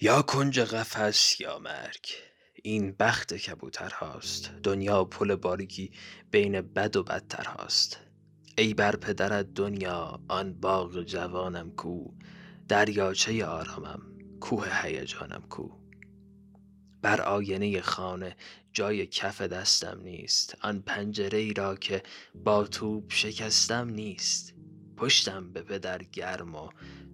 یا 0.00 0.22
کنج 0.22 0.60
قفس 0.60 1.40
یا 1.40 1.58
مرگ 1.58 2.06
این 2.62 2.92
بخت 2.92 3.34
کبوتر 3.34 3.90
هاست. 3.90 4.50
دنیا 4.62 5.04
پل 5.04 5.34
باریکی 5.34 5.92
بین 6.30 6.60
بد 6.60 6.96
و 6.96 7.02
بدتر 7.02 7.44
هاست. 7.44 8.00
ای 8.58 8.74
بر 8.74 8.96
پدرت 8.96 9.54
دنیا 9.54 10.20
آن 10.28 10.52
باغ 10.52 11.02
جوانم 11.02 11.70
کو. 11.70 12.14
دریاچه 12.68 13.46
آرامم 13.46 14.02
کوه 14.40 14.68
هیجانم 14.82 15.42
کو. 15.48 15.70
بر 17.02 17.20
آینه 17.20 17.80
خانه 17.80 18.36
جای 18.72 19.06
کف 19.06 19.42
دستم 19.42 20.00
نیست. 20.02 20.56
آن 20.62 20.82
پنجره 20.82 21.38
ای 21.38 21.54
را 21.54 21.76
که 21.76 22.02
با 22.34 22.64
توپ 22.64 23.12
شکستم 23.12 23.88
نیست. 23.88 24.54
پشتم 24.96 25.52
به 25.52 25.62
پدر 25.62 26.02
گرم 26.02 26.54
و 26.54 26.68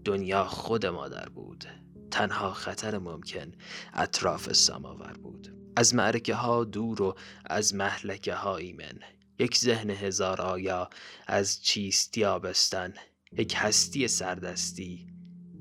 دنیا 0.04 0.44
خود 0.44 0.86
مادر 0.86 1.28
بود. 1.28 1.64
تنها 2.12 2.52
خطر 2.52 2.98
ممکن 2.98 3.52
اطراف 3.94 4.52
سماور 4.52 5.12
بود. 5.12 5.54
از 5.76 5.94
معرکه 5.94 6.34
ها 6.34 6.64
دور 6.64 7.02
و 7.02 7.16
از 7.44 7.74
محلکه 7.74 8.34
ها 8.34 8.56
ایمن. 8.56 8.98
یک 9.38 9.58
ذهن 9.58 9.90
هزار 9.90 10.40
آیا 10.40 10.90
از 11.26 11.62
چیستی 11.62 12.24
آبستن. 12.24 12.94
یک 13.38 13.54
هستی 13.56 14.08
سردستی 14.08 15.06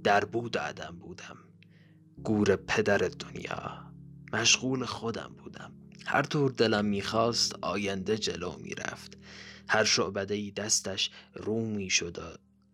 در 0.04 0.26
بود 0.26 0.58
عدم 0.58 1.00
بودم. 1.00 1.38
گور 2.24 2.56
پدر 2.56 2.98
دنیا. 2.98 3.92
مشغول 4.34 4.86
خودم 4.86 5.36
بودم. 5.38 5.74
هر 6.06 6.24
طور 6.24 6.52
دلم 6.52 6.86
می‌خواست 6.86 7.56
آینده 7.62 8.18
جلو 8.18 8.58
می‌رفت. 8.58 9.18
هر 9.70 9.84
شعبده 9.84 10.34
ای 10.34 10.52
دستش 10.52 11.12
رو 11.34 11.66
می‌شد 11.66 12.20
و 12.20 12.22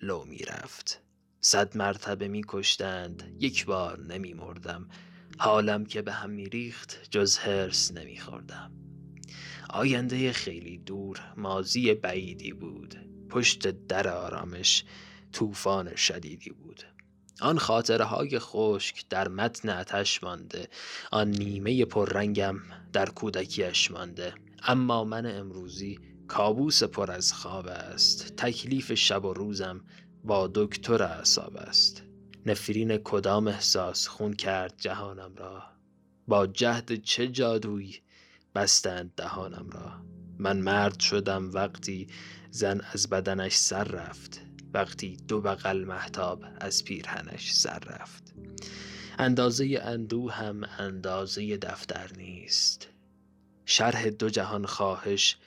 لو 0.01 0.25
می‌رفت. 0.25 1.06
صد 1.41 1.77
مرتبه 1.77 2.27
میکشتند. 2.27 3.35
یک 3.39 3.65
بار 3.65 3.99
نمیمردم. 3.99 4.89
حالم 5.37 5.85
که 5.85 6.01
به 6.01 6.11
هم 6.11 6.29
میریخت 6.29 6.97
جز 7.11 7.37
هرس 7.37 7.91
نمیخوردم. 7.91 8.71
آینده 9.69 10.31
خیلی 10.31 10.77
دور 10.77 11.19
مازی 11.37 11.93
بعیدی 11.93 12.53
بود. 12.53 12.95
پشت 13.29 13.67
در 13.87 14.07
آرامش 14.07 14.83
طوفان 15.31 15.95
شدیدی 15.95 16.49
بود. 16.49 16.83
آن 17.41 17.57
خاطره 17.57 18.05
های 18.05 18.39
خشک 18.39 19.05
در 19.09 19.27
متن 19.27 19.69
اتش 19.69 20.23
مانده. 20.23 20.67
آن 21.11 21.31
نیمه 21.31 21.85
پررنگم 21.85 22.59
در 22.93 23.05
کودکیش 23.05 23.91
مانده. 23.91 24.33
اما 24.63 25.03
من 25.03 25.25
امروزی 25.25 25.99
کابوس 26.27 26.83
پر 26.83 27.11
از 27.11 27.33
خواب 27.33 27.67
است. 27.67 28.35
تکلیف 28.35 28.93
شب 28.93 29.25
و 29.25 29.33
روزم 29.33 29.81
با 30.23 30.51
دکتر 30.53 31.03
اعصاب 31.03 31.57
است. 31.57 32.03
نفرین 32.45 32.97
کدام 32.97 33.47
احساس 33.47 34.07
خون 34.07 34.33
کرد 34.33 34.73
جهانم 34.77 35.35
را؟ 35.35 35.63
با 36.27 36.47
جهد 36.47 37.03
چه 37.03 37.27
جادویی 37.27 38.01
بستند 38.55 39.13
دهانم 39.17 39.69
را؟ 39.69 40.05
من 40.39 40.57
مرد 40.57 40.99
شدم 40.99 41.51
وقتی 41.53 42.07
زن 42.51 42.81
از 42.93 43.09
بدنش 43.09 43.55
سر 43.55 43.83
رفت 43.83 44.41
وقتی 44.73 45.17
دو 45.27 45.41
بغل 45.41 45.83
محتاب 45.85 46.45
از 46.61 46.83
پیرهنش 46.83 47.53
سر 47.53 47.79
رفت. 47.79 48.33
اندازه 49.19 49.79
اندو 49.83 50.29
هم 50.29 50.63
اندازه 50.79 51.57
دفتر 51.57 52.11
نیست. 52.17 52.87
شرح 53.65 54.09
دو 54.09 54.29
جهان 54.29 54.65
خواهش 54.65 55.37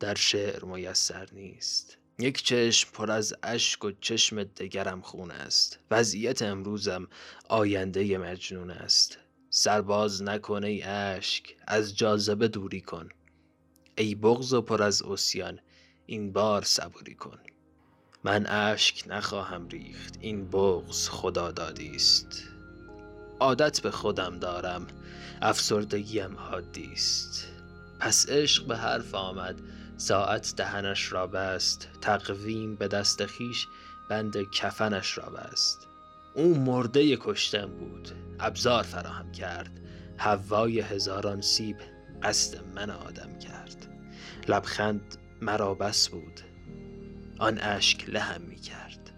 در 0.00 0.14
شعر 0.14 0.64
میسر 0.64 1.28
نیست. 1.32 1.98
یک 2.18 2.42
چشم 2.42 2.90
پر 2.92 3.10
از 3.10 3.34
اشک 3.42 3.84
و 3.84 3.90
چشم 4.00 4.44
دگرم 4.44 5.00
خون 5.00 5.30
است. 5.30 5.78
وضعیت 5.90 6.42
امروزم 6.42 7.08
آینده 7.48 8.18
مجنون 8.18 8.70
است. 8.70 9.18
سرباز 9.50 10.22
نکن 10.22 10.64
ای 10.64 10.82
اشک 10.82 11.56
از 11.66 11.96
جاذبه 11.96 12.48
دوری 12.48 12.80
کن. 12.80 13.08
ای 13.98 14.14
بغض 14.14 14.52
و 14.52 14.62
پر 14.62 14.82
از 14.82 15.02
اسیان 15.02 15.58
این 16.06 16.32
بار 16.32 16.62
صبوری 16.62 17.14
کن. 17.14 17.38
من 18.24 18.46
اشک 18.46 19.04
نخواهم 19.06 19.68
ریخت 19.68 20.14
این 20.20 20.48
بغض 20.48 21.08
خدا 21.08 21.50
دادی 21.50 21.90
است. 21.90 22.42
عادت 23.40 23.80
به 23.80 23.90
خودم 23.90 24.38
دارم 24.38 24.86
افسردگیم 25.42 26.36
حادی 26.36 26.90
است. 26.92 27.48
پس 28.00 28.28
عشق 28.28 28.66
به 28.66 28.76
حرف 28.76 29.14
آمد 29.14 29.60
ساعت 30.04 30.54
دهنش 30.56 31.12
را 31.12 31.26
بست. 31.26 31.88
تقویم 32.00 32.76
به 32.76 32.88
دست 32.88 33.26
خیش 33.26 33.66
بند 34.10 34.50
کفنش 34.50 35.18
را 35.18 35.24
بست. 35.24 35.88
او 36.34 36.58
مرده 36.58 37.16
کشتن 37.20 37.66
بود. 37.66 38.08
ابزار 38.40 38.82
فراهم 38.82 39.32
کرد. 39.32 39.80
هوای 40.18 40.80
هزاران 40.80 41.40
سیب 41.40 41.76
قصد 42.22 42.58
من 42.74 42.90
آدم 42.90 43.38
کرد. 43.38 43.86
لبخند 44.48 45.16
مرا 45.42 45.74
بس 45.74 46.08
بود. 46.08 46.40
آن 47.38 47.58
اشک 47.58 48.08
لهم 48.08 48.42
می 48.42 48.56
کرد. 48.56 49.10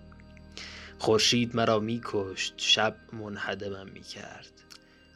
خورشید 0.98 1.56
مرا 1.56 1.78
می 1.78 2.00
کشت. 2.04 2.54
شب 2.56 2.96
منهدمم 3.12 3.88
می 3.94 4.02
کرد. 4.02 4.52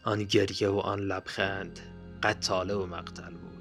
آن 0.05 0.25
گریه 0.25 0.69
و 0.69 0.79
آن 0.79 1.01
لبخند 1.01 1.81
قتاله 2.23 2.75
و 2.75 2.87
مقتل 2.87 3.31
بود. 3.31 3.60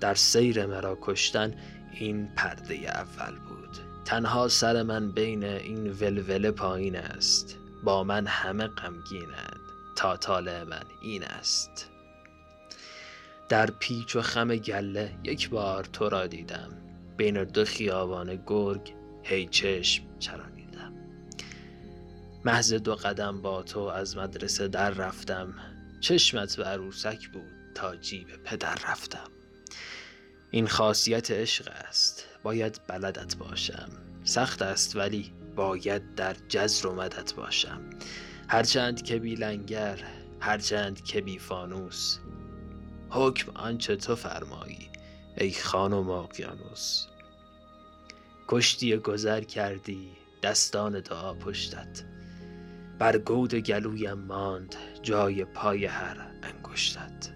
در 0.00 0.14
سیر 0.14 0.66
مرا 0.66 0.98
کشتن 1.02 1.54
این 1.92 2.28
پرده 2.36 2.74
اول 2.74 3.38
بود. 3.38 3.78
تنها 4.04 4.48
سر 4.48 4.82
من 4.82 5.12
بین 5.12 5.44
این 5.44 5.90
ولوله 5.92 6.50
پایین 6.50 6.96
است. 6.96 7.56
با 7.84 8.04
من 8.04 8.26
همه 8.26 8.66
غمگینند. 8.66 9.60
تا 9.96 10.16
طالع 10.16 10.62
من 10.62 10.82
این 11.02 11.24
است. 11.24 11.90
در 13.48 13.70
پیچ 13.70 14.16
و 14.16 14.22
خم 14.22 14.56
گله 14.56 15.14
یک 15.24 15.50
بار 15.50 15.84
تو 15.84 16.08
را 16.08 16.26
دیدم. 16.26 16.68
بین 17.16 17.44
دو 17.44 17.64
خیابان 17.64 18.42
گرگ 18.46 18.94
هی 19.22 19.46
چشم 19.46 20.04
چرانیدم. 20.18 20.92
محض 22.44 22.72
دو 22.72 22.94
قدم 22.94 23.42
با 23.42 23.62
تو 23.62 23.80
از 23.80 24.16
مدرسه 24.16 24.68
در 24.68 24.90
رفتم. 24.90 25.54
چشمت 26.00 26.56
به 26.56 26.64
عروسک 26.64 27.28
بود 27.28 27.52
تا 27.74 27.96
جیب 27.96 28.28
پدر 28.44 28.74
رفتم. 28.74 29.37
این 30.50 30.66
خاصیت 30.66 31.30
عشق 31.30 31.68
است. 31.88 32.24
باید 32.42 32.80
بلدت 32.86 33.36
باشم. 33.36 33.88
سخت 34.24 34.62
است 34.62 34.96
ولی 34.96 35.32
باید 35.56 36.14
در 36.14 36.36
جزر 36.48 36.86
و 36.86 36.94
مدت 36.94 37.34
باشم. 37.34 37.80
هرچند 38.48 39.02
که 39.02 39.18
بی 39.18 39.34
لنگر 39.34 39.98
هرچند 40.40 41.04
که 41.04 41.20
بی 41.20 41.38
فانوس. 41.38 42.18
حکم 43.10 43.52
آنچه 43.54 43.96
تو 43.96 44.16
فرمایی 44.16 44.90
ای 45.38 45.52
خانم 45.52 46.10
اقیانوس. 46.10 47.06
کشتی 48.48 48.96
گذر 48.96 49.40
کردی 49.40 50.10
دستان 50.42 51.00
دعا 51.00 51.34
پشتت. 51.34 52.04
بر 52.98 53.18
گود 53.18 53.54
گلویم 53.54 54.18
ماند 54.18 54.74
جای 55.02 55.44
پای 55.44 55.84
هر 55.84 56.30
انگشتت. 56.42 57.30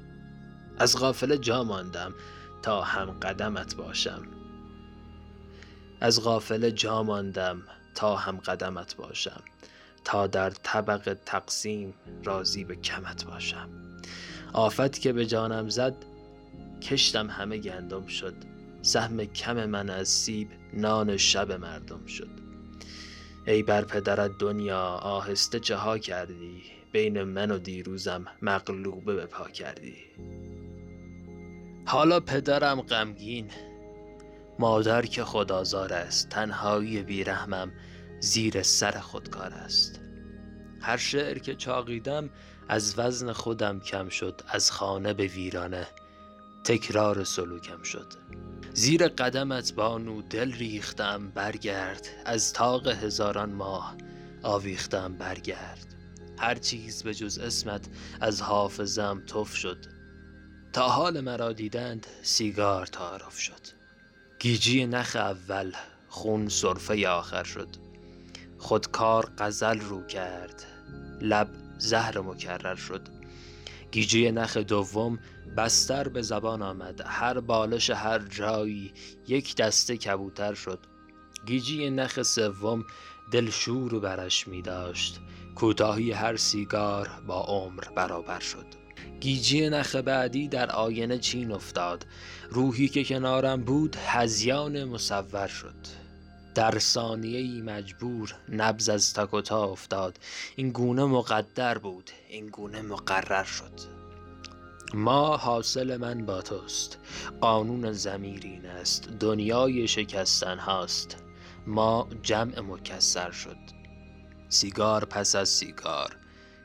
از 0.79 0.99
غافله 0.99 1.39
جا 1.39 1.65
ماندم 1.65 2.15
تا 2.63 2.83
هم 2.83 3.11
قدمت 3.11 3.75
باشم. 3.77 4.23
از 6.01 6.23
غافله 6.23 6.71
جا 6.71 7.03
ماندم 7.03 7.63
تا 7.95 8.17
هم 8.17 8.37
قدمت 8.37 8.97
باشم. 8.97 9.43
تا 10.05 10.27
در 10.27 10.51
طبق 10.51 11.17
تقسیم 11.27 11.95
راضی 12.25 12.65
به 12.65 12.77
کمت 12.77 13.25
باشم. 13.25 13.69
آفت 14.53 15.01
که 15.01 15.13
به 15.13 15.27
جانم 15.27 15.69
زد 15.69 15.95
کشتم 16.83 17.31
همه 17.31 17.59
گندم 17.59 18.07
شد. 18.07 18.35
سهم 18.83 19.25
کم 19.25 19.67
من 19.67 19.91
از 19.91 20.09
سیب 20.09 20.49
نان 20.73 21.17
شب 21.17 21.53
مردم 21.53 22.07
شد. 22.07 22.31
ای 23.47 23.63
بر 23.63 23.85
پدرت 23.85 24.31
دنیا 24.39 24.85
آهسته 24.89 25.61
چه 25.61 25.77
ها 25.77 25.99
کردی؟ 25.99 26.63
بین 26.93 27.23
من 27.23 27.51
و 27.51 27.59
دیروزم 27.59 28.25
مغلوبه 28.43 29.15
به 29.15 29.27
پا 29.27 29.49
کردی. 29.49 29.97
حالا 31.93 32.21
پدرم 32.21 32.81
غمگین. 32.81 33.51
مادر 34.59 35.07
که 35.07 35.25
خدازار 35.25 35.93
است 35.93 36.29
تنهایی 36.29 37.03
بیرحمم 37.03 37.73
زیر 38.21 38.63
سر 38.63 39.01
خودکار 39.01 39.53
است. 39.53 40.01
هر 40.81 40.97
شعر 40.97 41.39
که 41.39 41.55
چاقیدم 41.55 42.31
از 42.69 42.99
وزن 42.99 43.33
خودم 43.33 43.81
کم 43.81 44.09
شد 44.09 44.41
از 44.49 44.71
خانه 44.71 45.15
به 45.15 45.27
ویرانه 45.27 45.87
تکرار 46.65 47.25
سلوکم 47.25 47.83
شد. 47.83 48.13
زیر 48.75 49.09
قدمت 49.09 49.75
بانو 49.75 50.23
دل 50.23 50.53
ریختم 50.53 51.31
برگرد. 51.31 52.09
از 52.25 52.53
تاق 52.53 52.89
هزاران 52.89 53.53
ماه 53.53 53.97
آویختم 54.43 55.15
برگرد. 55.15 55.95
هر 56.39 56.55
چیز 56.55 57.03
به 57.03 57.15
جز 57.15 57.39
اسمت 57.39 57.89
از 58.21 58.43
حافظم 58.43 59.23
تف 59.27 59.57
شد. 59.57 60.02
تا 60.73 60.89
حال 60.89 61.21
مرا 61.21 61.53
دیدند 61.53 62.07
سیگار 62.23 62.87
تعارف 62.87 63.39
شد. 63.39 63.61
گیجی 64.39 64.87
نخ 64.87 65.17
اول 65.17 65.73
خون 66.09 66.49
صرفه 66.49 67.09
آخر 67.09 67.45
شد. 67.45 67.69
خودکار 68.59 69.31
غزل 69.39 69.81
رو 69.81 70.07
کرد 70.07 70.65
لب 71.21 71.49
زهر 71.79 72.21
مکرر 72.21 72.75
شد. 72.75 73.09
گیجه 73.91 74.31
نخ 74.31 74.57
دوم 74.57 75.19
بستر 75.57 76.09
به 76.09 76.23
زبان 76.23 76.63
آمد. 76.63 77.01
هر 77.07 77.41
بالش 77.41 77.91
هر 77.91 78.19
جایی 78.19 78.93
یک 79.29 79.57
دسته 79.57 79.97
کبوتر 79.97 80.55
شد. 80.55 80.79
گیجی 81.47 81.91
نخ 81.91 82.23
سوم 82.23 82.85
دلشور 83.33 83.99
برش 83.99 84.49
می 84.49 84.63
داشت. 84.63 85.21
کوتاهی 85.55 86.13
هر 86.13 86.37
سیگار 86.37 87.09
با 87.27 87.41
عمر 87.41 87.85
برابر 87.97 88.41
شد. 88.41 88.82
گیجی 89.23 89.69
نخ 89.69 89.97
بعدی 89.97 90.49
در 90.49 90.71
آینه 90.71 91.19
چین 91.19 91.53
افتاد. 91.53 92.07
روحی 92.51 92.89
که 92.89 93.05
کنارم 93.05 93.65
بود 93.65 93.97
هزیان 93.97 94.85
مصور 94.85 95.47
شد. 95.47 95.75
در 96.55 96.79
ثانیه 96.79 97.39
ای 97.39 97.61
مجبور 97.61 98.35
نبز 98.49 98.89
از 98.89 99.15
تک 99.15 99.35
و 99.35 99.41
تا 99.41 99.65
افتاد. 99.65 100.19
این 100.57 100.71
گونه 100.71 101.05
مقدر 101.05 101.79
بود. 101.79 102.11
این 102.29 102.47
گونه 102.47 102.83
مقرر 102.83 103.45
شد. 103.45 103.81
ما 104.95 105.37
حاصل 105.37 105.97
من 105.97 106.27
با 106.27 106.43
توست. 106.43 106.99
قانون 107.41 107.93
زمیرین 107.93 108.67
است. 108.67 109.09
دنیای 109.09 109.89
شکستن 109.89 110.59
هاست. 110.59 111.17
ما 111.67 112.09
جمع 112.23 112.61
مکسر 112.61 113.31
شد. 113.31 113.59
سیگار 114.49 115.05
پس 115.05 115.35
از 115.35 115.49
سیگار. 115.49 116.17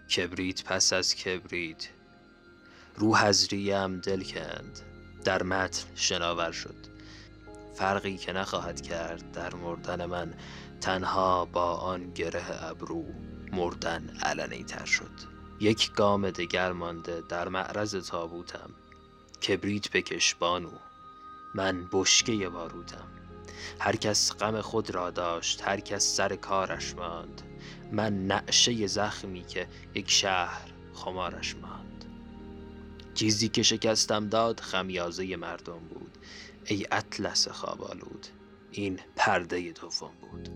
کبریت 0.10 0.64
پس 0.64 0.94
از 0.94 1.16
کبریت. 1.16 1.88
روح 2.98 3.24
از 3.24 3.48
دل 3.48 4.24
کند. 4.24 4.80
در 5.24 5.44
متن 5.44 5.88
شناور 5.96 6.52
شد. 6.52 6.76
فرقی 7.76 8.18
که 8.18 8.34
نخواهد 8.34 8.82
کرد 8.82 9.32
در 9.32 9.56
مردن 9.56 10.06
من 10.06 10.34
تنها 10.82 11.46
با 11.46 11.74
آن 11.74 12.14
گره 12.14 12.64
ابرو 12.64 13.06
مردن 13.52 14.18
علنی 14.24 14.64
تر 14.64 14.86
شد. 14.86 15.12
یک 15.60 15.94
گام 15.94 16.30
دگر 16.30 16.72
مانده 16.72 17.24
در 17.30 17.48
معرض 17.48 17.96
تابوتم. 17.96 18.70
کبریت 19.48 19.92
بکش 19.92 20.36
بانو 20.36 20.72
من 21.56 21.88
بشکه 21.92 22.50
باروتم. 22.50 23.08
هر 23.80 23.96
کس 23.96 24.34
غم 24.34 24.62
خود 24.62 24.90
را 24.90 25.12
داشت 25.12 25.62
هر 25.62 25.80
کس 25.80 26.16
سر 26.16 26.36
کارش 26.36 26.96
ماند. 26.96 27.42
من 27.92 28.28
نعشه 28.28 28.88
زخمی 28.88 29.44
که 29.44 29.68
یک 29.96 30.10
شهر 30.10 30.74
خمارش 30.94 31.56
ماند. 31.56 31.87
چیزی 33.18 33.50
که 33.50 33.64
شکستم 33.64 34.28
داد 34.28 34.60
خمیازه 34.60 35.36
مردم 35.36 35.80
بود. 35.80 36.18
ای 36.66 36.86
اطلس 36.92 37.48
خوابالود 37.48 38.28
این 38.72 39.00
پرده 39.16 39.72
دوم 39.72 40.12
بود. 40.22 40.50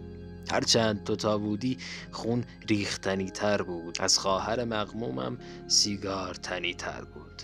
هرچند 0.52 1.04
تو 1.04 1.16
تا 1.16 1.38
بودی 1.38 1.78
خون 2.12 2.44
ریختنی 2.70 3.32
تر 3.32 3.62
بود. 3.62 4.02
از 4.02 4.20
خواهر 4.20 4.64
مغمومم 4.64 5.38
سیگار 5.68 6.36
تنی 6.36 6.74
تر 6.74 7.02
بود. 7.04 7.42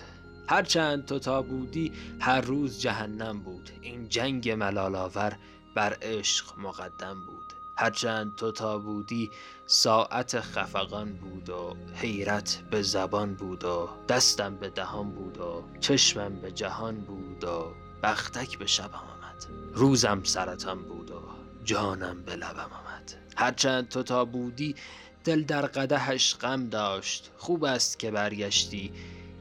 هرچند 0.49 1.05
تو 1.05 1.19
تا 1.19 1.41
بودی 1.41 1.91
هر 2.19 2.41
روز 2.41 2.79
جهنم 2.79 3.39
بود. 3.39 3.69
این 3.81 4.09
جنگ 4.09 4.49
ملالاور 4.49 5.37
بر 5.75 5.97
عشق 6.01 6.59
مقدم 6.59 7.25
بود. 7.27 7.36
هرچند 7.79 8.35
تو 8.35 8.51
تا 8.51 8.77
بودی 8.77 9.31
ساعت 9.67 10.39
خفقان 10.39 11.13
بود 11.13 11.49
و 11.49 11.75
حیرت 11.95 12.63
به 12.71 12.81
زبان 12.81 13.33
بود 13.33 13.63
و 13.63 13.89
دستم 14.09 14.55
به 14.55 14.69
دهان 14.69 15.11
بود 15.11 15.37
و 15.37 15.63
چشمم 15.79 16.35
به 16.35 16.51
جهان 16.51 16.95
بود 16.95 17.43
و 17.43 17.73
بختک 18.03 18.57
به 18.57 18.65
شبم 18.65 18.93
آمد. 18.95 19.45
روزم 19.73 20.23
سرطان 20.23 20.83
بود 20.83 21.11
و 21.11 21.21
جانم 21.63 22.21
به 22.21 22.35
لبم 22.35 22.59
آمد. 22.59 23.13
هرچند 23.37 23.89
تو 23.89 24.03
تا 24.03 24.25
بودی 24.25 24.75
دل 25.23 25.43
در 25.43 25.65
قدهش 25.65 26.35
غم 26.35 26.69
داشت. 26.69 27.31
خوب 27.37 27.63
است 27.63 27.99
که 27.99 28.11
برگشتی 28.11 28.91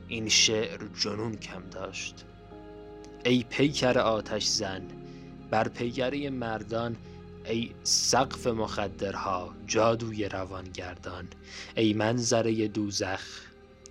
این 0.08 0.28
شعر 0.28 0.88
جنون 1.00 1.36
کم 1.36 1.62
داشت. 1.70 2.24
ای 3.24 3.44
پیکر 3.50 3.98
آتش 3.98 4.46
زن 4.46 4.82
بر 5.50 5.68
پیگری 5.68 6.28
مردان 6.28 6.96
ای 7.48 7.74
سقف 7.82 8.46
مخدرها 8.46 9.54
جادوی 9.66 10.28
روانگردان. 10.28 11.28
ای 11.76 11.92
منظره 11.92 12.68
دوزخ 12.68 13.20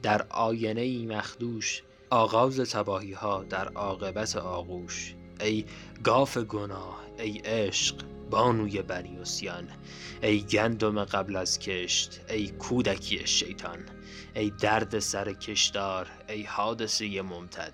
در 0.04 0.26
آینه 0.30 0.82
ای 0.82 1.06
مخدوش. 1.06 1.84
آغاز 2.10 2.60
تباهی 2.60 3.14
ها 3.14 3.44
در 3.44 3.68
عاقبت 3.68 4.36
آغوش. 4.36 5.16
ای 5.42 5.66
گاف 6.04 6.38
گناه 6.38 7.02
ای 7.20 7.38
عشق 7.38 7.96
بانوی 8.30 8.82
بنی 8.82 9.20
ای 10.22 10.42
گندم 10.42 11.04
قبل 11.04 11.36
از 11.36 11.60
کشت 11.60 12.22
ای 12.30 12.48
کودکی 12.48 13.28
شیطان. 13.28 13.80
ای 14.36 14.50
درد 14.50 15.00
سر 15.00 15.34
کشدار 15.34 16.08
ای 16.30 16.44
حادثه 16.44 17.22
ممتد. 17.22 17.74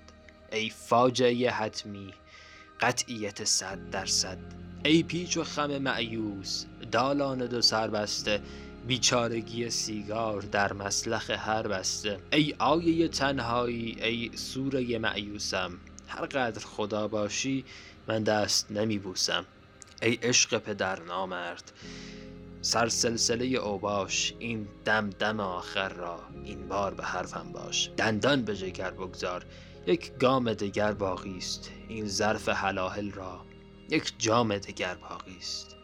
ای 0.51 0.69
فاجعه 0.69 1.49
حتمی 1.49 2.13
قطعیت 2.81 3.43
صد 3.43 3.89
درصد. 3.91 4.37
ای 4.85 5.03
پیچ 5.03 5.37
و 5.37 5.43
خم 5.43 5.77
معیوس 5.77 6.65
دالان 6.91 7.45
دو 7.45 7.61
سربسته 7.61 8.41
بیچارگی 8.87 9.69
سیگار 9.69 10.41
در 10.41 10.73
مسلخ 10.73 11.29
هر 11.29 11.67
بسته. 11.67 12.19
ای 12.33 12.55
آیه 12.59 13.07
تنهایی 13.07 13.97
ای 14.01 14.31
سوره 14.35 14.99
معیوسم 14.99 15.71
هر 16.07 16.25
قدر 16.25 16.65
خدا 16.65 17.07
باشی 17.07 17.65
من 18.07 18.23
دست 18.23 18.71
نمی 18.71 18.99
بوسم 18.99 19.45
ای 20.01 20.13
عشق 20.13 20.57
پدر 20.57 21.03
نامرد 21.03 21.71
سر 22.61 22.89
سلسله 22.89 23.45
اوباش 23.45 24.33
این 24.39 24.67
دم 24.85 25.09
دم 25.09 25.39
آخر 25.39 25.89
را 25.89 26.19
این 26.43 26.67
بار 26.67 26.93
به 26.93 27.03
حرفم 27.03 27.51
باش. 27.53 27.89
دندان 27.97 28.41
به 28.41 28.55
جگر 28.55 28.91
بگذار 28.91 29.45
یک 29.87 30.17
گام 30.17 30.53
دگر 30.53 30.91
باقی 30.91 31.37
است 31.37 31.71
این 31.87 32.07
ظرف 32.07 32.49
حلاهل 32.49 33.11
را. 33.11 33.45
یک 33.89 34.13
جام 34.17 34.57
دگر 34.57 34.95
باقی 34.95 35.37
است. 35.37 35.75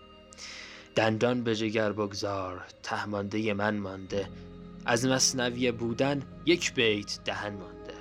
دندان 0.96 1.44
به 1.44 1.56
جگر 1.56 1.92
بگذار 1.92 2.64
تهمانده 2.84 3.54
من 3.54 3.78
مانده. 3.78 4.30
از 4.86 5.06
مصنوی 5.06 5.72
بودن 5.72 6.24
یک 6.46 6.74
بیت 6.74 7.20
دهن 7.26 7.54
مانده. 7.54 7.94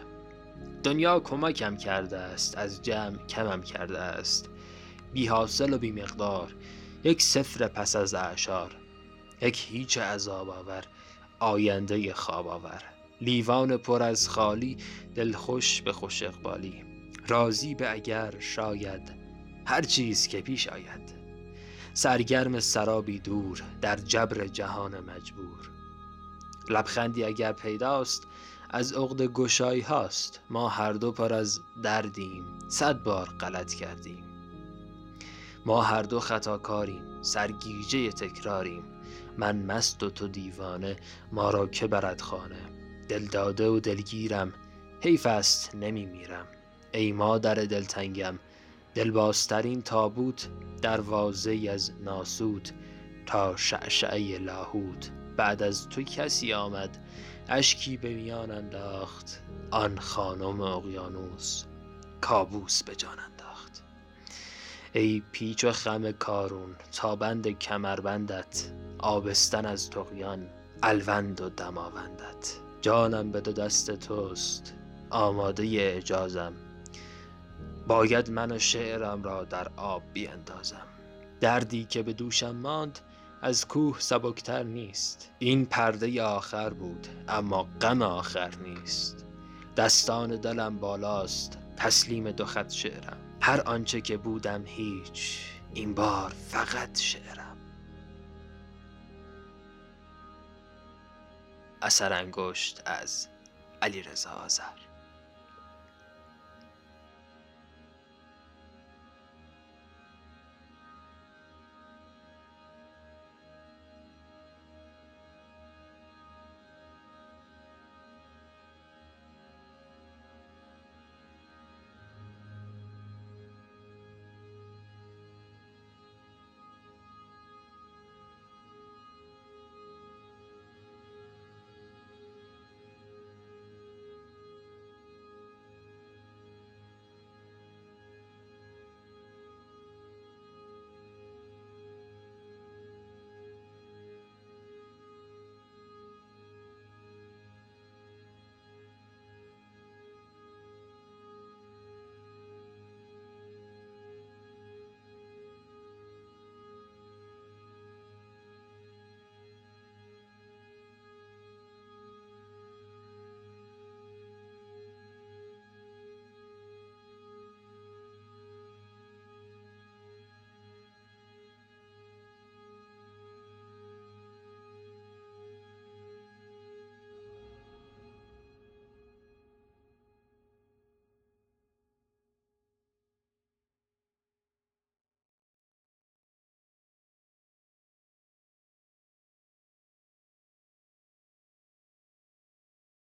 دنیا 0.83 1.21
کمکم 1.21 1.77
کرده 1.77 2.19
است 2.19 2.59
از 2.59 2.83
جمع 2.83 3.27
کمم 3.27 3.63
کرده 3.63 3.99
است. 3.99 4.51
بی 5.13 5.27
حاصل 5.27 5.73
و 5.73 5.79
بی 5.79 5.93
مقدار 5.93 6.55
یک 7.05 7.23
سفر 7.23 7.69
پس 7.69 7.97
از 7.97 8.15
اعشار. 8.15 8.77
یک 9.41 9.67
هیچ 9.71 9.99
عذاب 9.99 10.51
آور 10.51 10.85
آینده 11.39 12.15
خواب 12.15 12.49
آور. 12.49 12.96
لیوان 13.21 13.77
پر 13.77 14.03
از 14.03 14.29
خالی 14.29 14.77
دلخوش 15.15 15.83
به 15.83 15.93
خوش 15.93 16.23
اقبالی. 16.23 16.85
راضی 17.29 17.75
به 17.75 17.93
اگر 17.93 18.35
شاید 18.41 19.13
هر 19.67 19.83
چیز 19.83 20.29
که 20.29 20.41
پیش 20.41 20.69
آید. 20.69 21.17
سرگرم 21.95 22.61
سرابی 22.61 23.19
دور 23.19 23.63
در 23.81 23.97
جبر 23.97 24.47
جهان 24.47 25.01
مجبور. 25.01 25.71
لبخندی 26.69 27.25
اگر 27.25 27.53
پیداست 27.53 28.27
از 28.71 28.93
عقد 28.93 29.23
گشایی 29.23 29.81
هاست. 29.81 30.41
ما 30.51 30.69
هر 30.69 30.93
دو 30.93 31.13
پر 31.13 31.33
از 31.33 31.61
دردیم 31.83 32.45
صد 32.69 33.03
بار 33.03 33.29
غلط 33.41 33.75
کردیم. 33.75 34.25
ما 35.67 35.83
هر 35.83 36.03
دو 36.03 36.21
خطاکاریم 36.21 37.23
سرگیجه 37.23 38.13
تکراریم. 38.13 38.85
من 39.39 39.57
مست 39.57 40.03
و 40.03 40.11
تو 40.11 40.29
دیوانه 40.29 40.97
ما 41.33 41.51
را 41.51 41.67
که 41.67 41.87
برد 41.87 42.21
خانه. 42.21 42.66
دلداده 43.09 43.69
و 43.69 43.81
دلگیرم 43.81 44.53
حیف 45.01 45.27
است 45.27 45.75
نمی 45.75 46.07
میرم 46.07 46.47
ای 46.93 47.13
مادر 47.13 47.55
دلتنگم 47.55 48.39
دلبازترین 48.95 49.83
تابوت 49.83 50.49
دروازه 50.83 51.71
از 51.73 51.93
ناسود 52.05 52.69
تا 53.27 53.57
شعشعه 53.57 54.39
لاهوت. 54.39 55.11
بعد 55.37 55.63
از 55.63 55.89
تو 55.89 56.03
کسی 56.03 56.53
آمد 56.53 56.99
اشکی 57.49 57.97
به 57.97 58.15
میان 58.15 58.51
انداخت. 58.51 59.43
آن 59.71 59.99
خانم 59.99 60.61
اقیانوس 60.61 61.65
کابوس 62.21 62.83
به 62.83 62.97
جان 62.97 63.19
انداخت. 63.19 63.83
ای 64.93 65.23
پیچ 65.33 65.65
و 65.65 65.73
خم 65.73 66.13
کارون 66.13 66.77
تابند 66.93 67.49
کمربندت. 67.59 68.73
آبستن 68.99 69.67
از 69.67 69.91
تقیان 69.91 70.47
الوند 70.83 71.41
و 71.41 71.49
دماوندت. 71.49 72.66
جانم 72.87 73.33
به 73.33 73.41
دو 73.41 73.53
دست 73.53 73.91
توست. 73.91 74.75
آماده 75.11 75.67
اجازم. 75.97 76.53
باید 77.87 78.31
من 78.31 78.53
و 78.53 78.59
شعرم 78.59 79.23
را 79.23 79.45
در 79.45 79.69
آب 79.77 80.03
بیاندازم 80.13 80.87
دردی 81.41 81.85
که 81.85 82.03
به 82.03 82.13
دوشم 82.13 82.57
ماند 82.57 82.99
از 83.43 83.69
کوه 83.69 83.97
سبکتر 84.01 84.63
نیست. 84.63 85.31
این 85.39 85.67
پرده 85.67 86.23
آخر 86.23 86.71
بود 86.71 87.07
اما 87.29 87.69
غم 87.81 88.03
آخر 88.03 88.51
نیست. 88.65 89.25
دستان 89.77 90.37
دلم 90.41 90.79
بالاست 90.79 91.59
تسلیم 91.77 92.31
دو 92.31 92.45
خط 92.45 92.73
شعرم. 92.73 93.19
هر 93.41 93.61
آنچه 93.61 94.01
که 94.01 94.17
بودم 94.17 94.63
هیچ 94.67 95.41
این 95.75 95.95
بار 95.95 96.33
فقط 96.49 96.99
شعرم. 96.99 97.46
اثر 101.87 102.13
انگشت 102.13 102.83
از 102.87 103.29
علی 103.83 104.03
رضا 104.03 104.31
آذر. 104.31 104.86